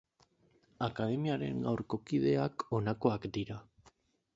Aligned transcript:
Akademiaren 0.85 1.61
gaurko 1.67 2.01
kideak 2.09 2.67
honakoak 2.79 3.31
dira. 3.39 3.65